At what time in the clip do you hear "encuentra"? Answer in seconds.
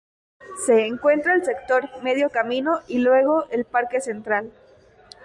0.87-1.35